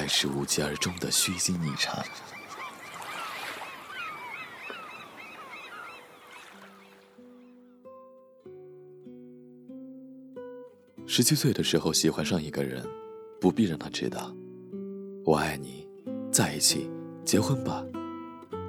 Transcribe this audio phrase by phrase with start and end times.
[0.00, 2.02] 爱是无疾而终的虚惊一场。
[11.06, 12.82] 十七岁的时候喜欢上一个人，
[13.38, 14.34] 不必让他知道。
[15.22, 15.86] 我爱你，
[16.32, 16.90] 在一起，
[17.22, 17.84] 结婚吧。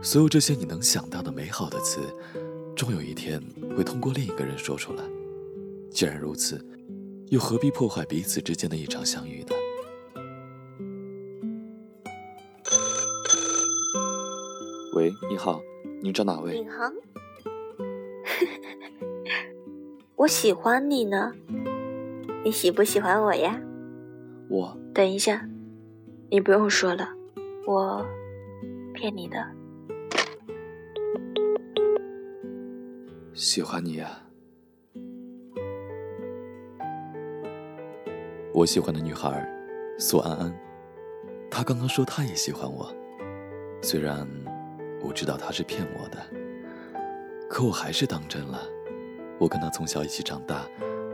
[0.01, 2.01] 所有这些你能想到的美好的词，
[2.75, 3.41] 终有一天
[3.77, 5.03] 会通过另一个人说出来。
[5.89, 6.61] 既然如此，
[7.27, 9.60] 又何必破坏彼此之间的一场相遇呢？
[15.01, 15.59] 喂，你好，
[16.03, 16.51] 您找哪位？
[16.51, 16.93] 领航，
[20.15, 21.33] 我喜欢你呢。
[22.43, 23.59] 你喜不喜欢我呀？
[24.47, 25.49] 我等一下，
[26.29, 27.09] 你不用说了，
[27.65, 28.05] 我
[28.93, 29.43] 骗你的。
[33.33, 34.21] 喜欢你呀。
[38.53, 39.49] 我喜欢的女孩
[39.97, 40.55] 苏安安，
[41.49, 42.87] 她刚刚说她也喜欢我，
[43.81, 44.27] 虽然
[45.03, 46.17] 我知道她是骗我的，
[47.49, 48.61] 可我还是当真了。
[49.39, 50.67] 我跟她从小一起长大，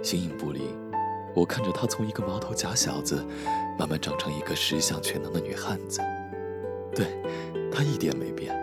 [0.04, 0.76] 形影不离。
[1.34, 3.26] 我看着她从一个毛头假小子，
[3.78, 6.02] 慢慢长成一个十项全能的女汉子。
[6.94, 7.06] 对，
[7.72, 8.54] 她一点没变，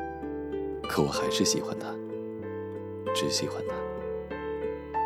[0.89, 1.95] 可我还是喜欢她，
[3.14, 3.75] 只喜欢她。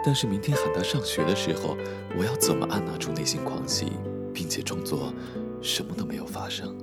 [0.05, 1.77] 但是明天喊她上学的时候，
[2.19, 3.93] 我要怎么按捺住内心狂喜，
[4.33, 5.13] 并且装作
[5.61, 6.75] 什么都没有发生？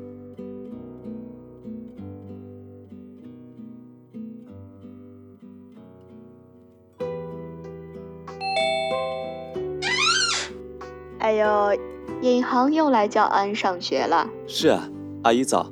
[11.25, 11.75] 哎呦，
[12.21, 14.29] 尹航又来叫安上学了。
[14.45, 14.87] 是啊，
[15.23, 15.65] 阿姨早。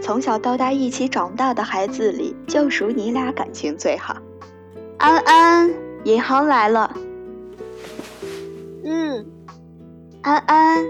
[0.00, 4.16] 从小到大一起长大的孩子里，就属你俩感情最好。
[4.96, 5.70] 安安，
[6.04, 6.90] 尹航来了。
[8.82, 9.26] 嗯，
[10.22, 10.84] 安安，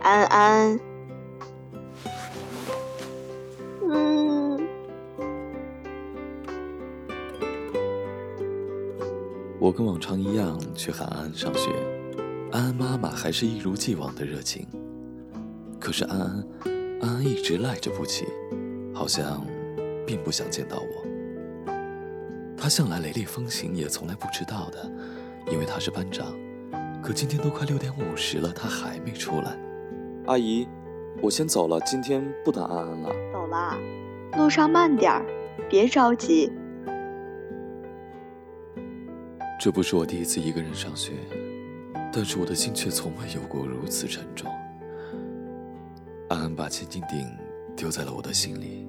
[0.00, 0.80] 安安，
[9.60, 11.68] 我跟往常一样去喊安安上学，
[12.52, 14.64] 安安妈妈还是一如既往的热情。
[15.80, 16.44] 可是安安，
[17.00, 18.24] 安安一直赖着不起，
[18.94, 19.44] 好像
[20.06, 21.72] 并不想见到我。
[22.56, 24.88] 她向来雷厉风行，也从来不迟到的，
[25.50, 26.26] 因为她是班长。
[27.02, 29.58] 可今天都快六点五十了，她还没出来。
[30.26, 30.68] 阿姨，
[31.20, 33.10] 我先走了，今天不等安安了。
[33.32, 33.76] 走了，
[34.36, 35.26] 路上慢点儿，
[35.68, 36.52] 别着急。
[39.58, 41.14] 这不是我第一次一个人上学，
[42.12, 44.48] 但是我的心却从未有过如此沉重。
[46.28, 47.36] 安安把千斤顶
[47.76, 48.86] 丢在了我的心里。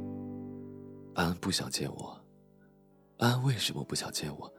[1.16, 2.16] 安安不想见我。
[3.18, 4.54] 安安为什么不想见我？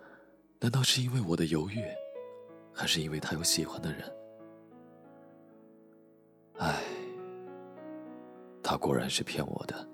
[0.59, 1.81] 难道是因为我的犹豫，
[2.75, 4.03] 还是因为他有喜欢的人？
[6.59, 6.83] 唉，
[8.65, 9.89] 他果然是骗我的。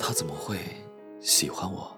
[0.00, 0.58] 他怎么会
[1.20, 1.96] 喜欢我？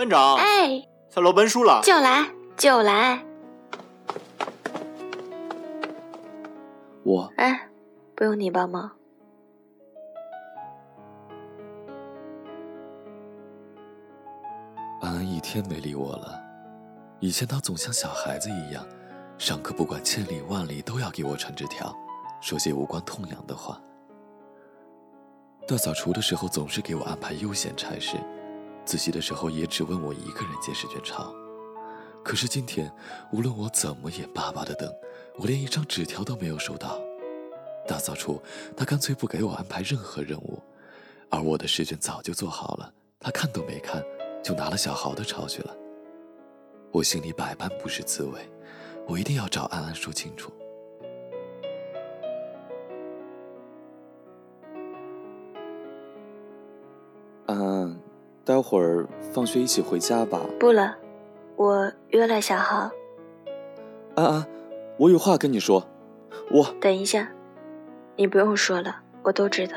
[0.00, 1.82] 班长，哎，下楼搬书了。
[1.84, 3.22] 就来就来。
[7.04, 7.68] 我哎，
[8.14, 8.90] 不用你帮忙。
[15.02, 16.42] 安安一天没理我了。
[17.18, 18.82] 以前他总像小孩子一样，
[19.36, 21.94] 上课不管千里万里都要给我传纸条，
[22.40, 23.78] 说些无关痛痒的话。
[25.68, 28.16] 大扫除的时候总是给我安排悠闲差事，
[28.84, 31.34] 自习的时候也只问我一个人借试卷抄。
[32.22, 32.92] 可是今天，
[33.32, 34.92] 无论我怎么眼巴巴的等，
[35.36, 37.00] 我连一张纸条都没有收到。
[37.88, 38.40] 大扫除，
[38.76, 40.62] 他干脆不给我安排任何任务，
[41.30, 44.04] 而我的试卷早就做好了，他看都没看，
[44.44, 45.74] 就拿了小豪的抄去了。
[46.92, 48.38] 我心里百般不是滋味，
[49.08, 50.52] 我一定要找安安说清楚。
[58.44, 60.40] 待会儿放学一起回家吧。
[60.58, 60.96] 不了，
[61.56, 62.90] 我约了小豪。
[64.16, 64.46] 安安，
[64.98, 65.86] 我有话跟你说。
[66.50, 67.30] 我等一下，
[68.16, 69.76] 你不用说了，我都知道。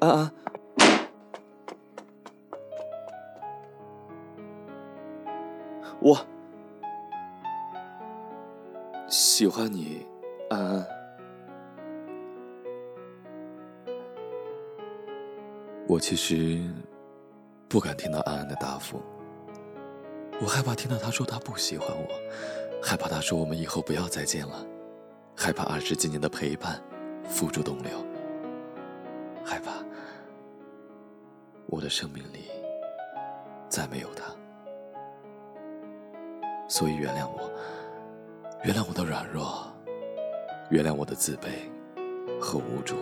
[0.00, 0.30] 安安，
[6.00, 6.18] 我
[9.08, 10.06] 喜欢你，
[10.50, 10.97] 安安。
[15.88, 16.60] 我其实
[17.66, 19.00] 不敢听到安安的答复，
[20.38, 22.06] 我害怕听到他说他不喜欢我，
[22.82, 24.66] 害怕他说我们以后不要再见了，
[25.34, 26.78] 害怕二十几年的陪伴
[27.24, 28.04] 付诸东流，
[29.42, 29.82] 害怕，
[31.68, 32.50] 我的生命里
[33.70, 34.24] 再没有他，
[36.68, 37.50] 所以原谅我，
[38.62, 39.72] 原谅我的软弱，
[40.68, 41.48] 原谅我的自卑
[42.38, 42.94] 和无助。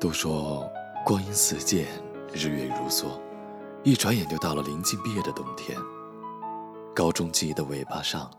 [0.00, 0.70] 都说
[1.04, 1.86] 光阴似箭，
[2.32, 3.06] 日月如梭，
[3.82, 5.76] 一转眼就到了临近毕业的冬天。
[6.94, 8.30] 高中记忆的尾巴上，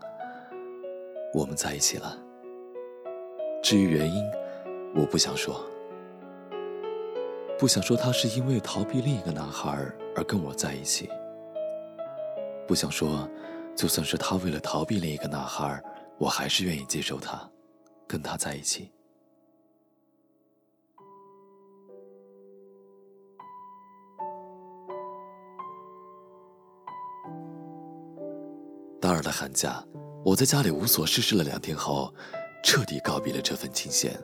[1.34, 2.16] 我们在一起了。
[3.62, 4.24] 至于原因，
[4.96, 5.60] 我不想说。
[7.58, 9.86] 不想说他是因为逃避另一个男孩
[10.16, 11.10] 而跟我在一起。
[12.66, 13.28] 不想说，
[13.76, 15.78] 就算是他为了逃避另一个男孩，
[16.16, 17.46] 我还是愿意接受他，
[18.06, 18.90] 跟他在一起。
[29.20, 29.84] 二的寒假，
[30.24, 32.10] 我在家里无所事事了两天后，
[32.64, 34.18] 彻底告别了这份清闲。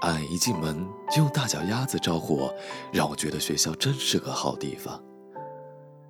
[0.00, 2.52] 安一进门就用大脚丫子招呼我，
[2.92, 5.00] 让我觉得学校真是个好地方。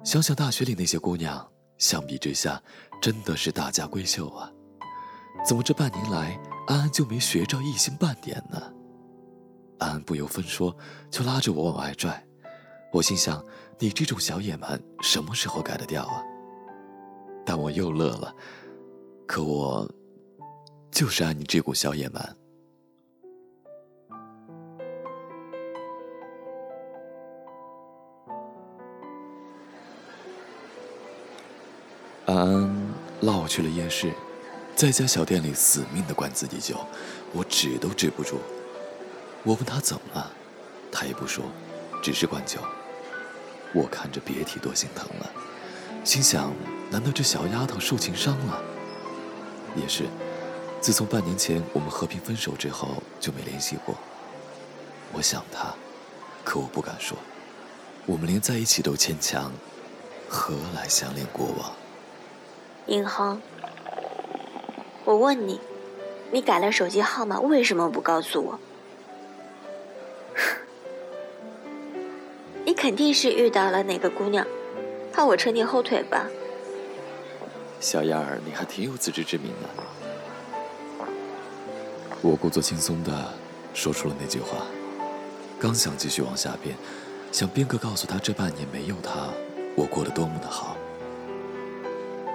[0.02, 1.46] 想想大学里那些姑娘，
[1.76, 2.58] 相比之下，
[3.02, 4.50] 真的是大家闺秀啊！
[5.46, 8.72] 怎么这半年来，安安就没学着一星半点呢？
[9.80, 10.74] 安安不由分说
[11.10, 12.26] 就拉着我往外拽，
[12.94, 13.44] 我心想：
[13.78, 16.22] 你这种小野蛮，什么时候改得掉啊？
[17.44, 18.34] 但我又乐了，
[19.26, 19.88] 可我
[20.90, 22.36] 就是爱你这股小野蛮。
[32.26, 34.10] 安安拉我去了夜市，
[34.74, 36.78] 在家小店里死命的灌自己酒，
[37.34, 38.38] 我止都止不住。
[39.42, 40.32] 我问他怎么了，
[40.90, 41.44] 他也不说，
[42.02, 42.58] 只是灌酒。
[43.74, 45.30] 我看着别提多心疼了，
[46.02, 46.50] 心想：
[46.90, 48.62] 难道这小丫头受情伤了？
[49.74, 50.04] 也是，
[50.80, 53.96] 自从半年前我们和平分手之后就没联系过。
[55.12, 55.74] 我想她，
[56.44, 57.16] 可我不敢说。
[58.06, 59.50] 我们连在一起都牵强，
[60.28, 61.72] 何来相恋过往？
[62.86, 63.40] 尹航，
[65.04, 65.58] 我问你，
[66.30, 68.58] 你改了手机号码，为什么不告诉我？
[72.64, 74.46] 你肯定是遇到了哪个姑娘，
[75.12, 76.26] 怕我扯你后腿吧？
[77.84, 79.68] 小燕儿，你还挺有自知之明的。
[82.22, 83.34] 我故作轻松的
[83.74, 84.64] 说出了那句话，
[85.60, 86.74] 刚想继续往下编，
[87.30, 89.28] 想编个告诉他这半年没有他，
[89.76, 90.78] 我过得多么的好。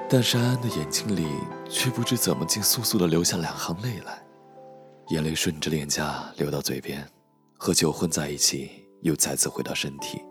[0.08, 1.28] 但是安安的眼睛里
[1.68, 4.22] 却不知怎么竟簌簌的流下两行泪来，
[5.08, 7.04] 眼泪顺着脸颊流到嘴边，
[7.58, 10.22] 和酒混在一起，又再次回到身体。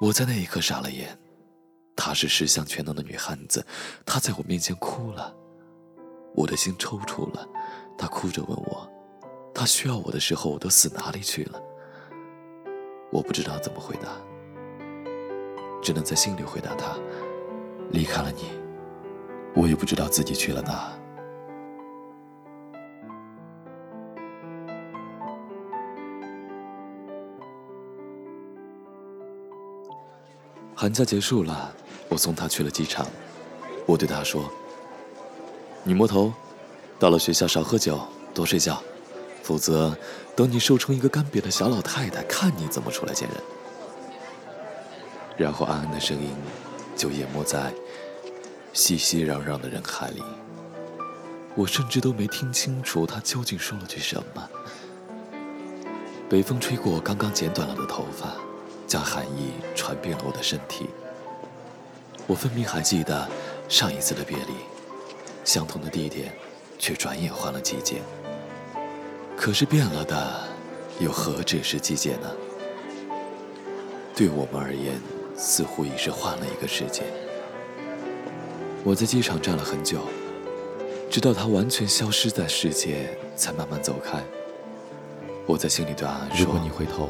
[0.00, 1.18] 我在那一刻傻了眼，
[1.96, 3.64] 她是十项全能的女汉子，
[4.04, 5.34] 她在我面前哭了，
[6.34, 7.48] 我的心抽搐了。
[7.96, 8.88] 她哭着问我，
[9.54, 11.62] 她需要我的时候，我都死哪里去了？
[13.12, 14.08] 我不知道怎么回答，
[15.80, 16.96] 只能在心里回答她。
[17.90, 18.50] 离开了你，
[19.54, 20.92] 我也不知道自己去了哪。
[30.76, 31.72] 寒假结束了，
[32.08, 33.06] 我送他去了机场。
[33.86, 34.50] 我对他说
[35.84, 36.32] ：“女魔头，
[36.98, 38.00] 到了学校少喝酒，
[38.32, 38.82] 多睡觉，
[39.42, 39.96] 否则
[40.34, 43.38] 等你瘦成一个干瘪的小老太太，看你怎么出来见人。”
[45.36, 46.34] 然后安安的声音。
[46.96, 47.74] 就淹没在
[48.72, 50.22] 熙熙攘攘的人海里，
[51.56, 54.48] 我甚至都没听清楚他究竟说了句什么。
[56.30, 58.36] 北风吹过刚刚剪短了的头发，
[58.86, 60.88] 将寒意传遍了我的身体。
[62.26, 63.28] 我分明还记得
[63.68, 64.54] 上一次的别离，
[65.44, 66.32] 相同的地点，
[66.78, 68.02] 却转眼换了季节。
[69.36, 70.40] 可是变了的，
[71.00, 72.30] 又何止是季节呢？
[74.14, 75.00] 对我们而言。
[75.36, 77.02] 似乎已是换了一个世界。
[78.84, 79.98] 我在机场站了很久，
[81.10, 84.22] 直到他完全消失在世界，才慢慢走开。
[85.44, 87.08] 我在心里对安安说：“如果你回头，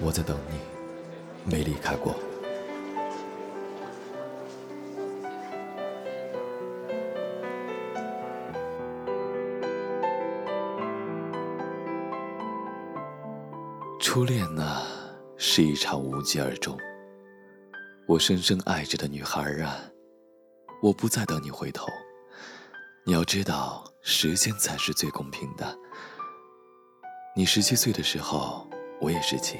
[0.00, 0.56] 我在等你，
[1.44, 2.14] 没离开过。”
[14.12, 14.82] 初恋呢，
[15.38, 16.76] 是一场无疾而终。
[18.06, 19.74] 我深深爱着的女孩啊，
[20.82, 21.86] 我不再等你回头。
[23.06, 25.74] 你要知道，时间才是最公平的。
[27.34, 28.68] 你十七岁的时候，
[29.00, 29.56] 我也十七；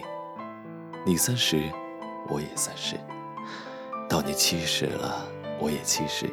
[1.06, 1.56] 你三十，
[2.28, 2.96] 我也三十；
[4.06, 5.26] 到你七十了，
[5.58, 6.30] 我也七十。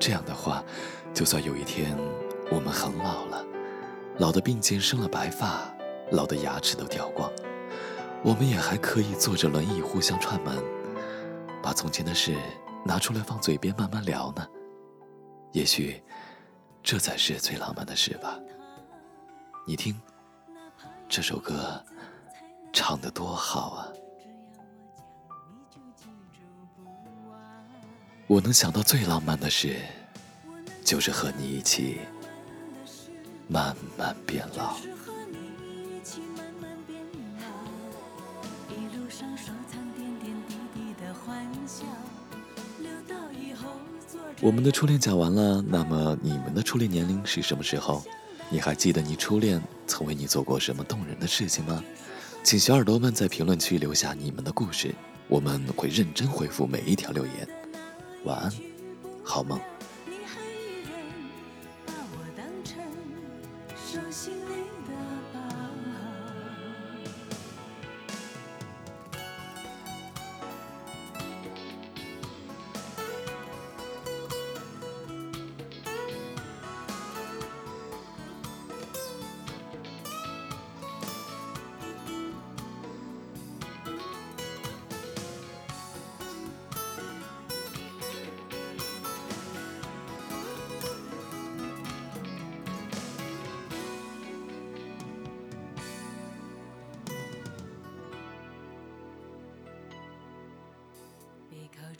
[0.00, 0.64] 这样的话，
[1.12, 1.98] 就算有一天
[2.50, 3.44] 我们很老了，
[4.16, 5.70] 老的鬓间生了白发，
[6.14, 7.28] 老的牙齿都掉光，
[8.22, 10.62] 我们也还可以坐着轮椅互相串门，
[11.60, 12.36] 把从前的事
[12.84, 14.46] 拿出来放嘴边慢慢聊呢。
[15.50, 16.00] 也许，
[16.84, 18.38] 这才是最浪漫的事吧。
[19.66, 20.00] 你听，
[21.08, 21.84] 这首歌
[22.72, 23.88] 唱得多好啊！
[28.28, 29.76] 我能想到最浪漫的事，
[30.84, 31.98] 就是和你一起。
[33.46, 34.76] 慢慢变老。
[44.44, 48.04] 我们的初恋讲完了，那么你们的初恋年龄是什么时候？
[48.50, 51.82] 你还记得你初恋曾为你做过什么动人的事情吗？
[52.42, 54.94] 请小耳朵们在评论区留下你们的故事，
[55.28, 57.48] 我们会认真回复每一条留言。
[58.24, 58.52] 晚安，
[59.24, 59.58] 好梦。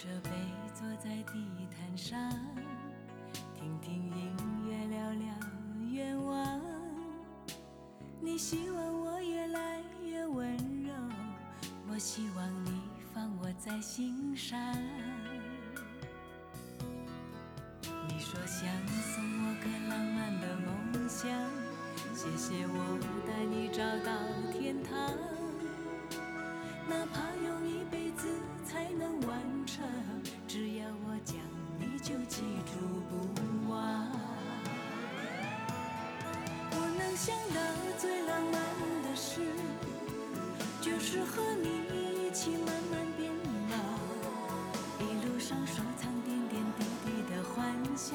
[0.05, 0.31] 着背
[0.75, 2.31] 坐在地毯上，
[3.55, 4.37] 听听音
[4.69, 5.35] 乐，聊聊
[5.91, 6.61] 愿望。
[8.21, 10.93] 你希望我越来越温柔，
[11.89, 12.83] 我希望你
[13.15, 14.59] 放我在心上。
[18.07, 18.69] 你说想
[37.25, 37.61] 想到
[37.99, 38.61] 最浪漫
[39.03, 39.41] 的事，
[40.83, 43.33] 就是和你一起慢慢变
[43.71, 43.77] 老。
[45.03, 48.15] 一路上收藏点点滴滴的欢笑，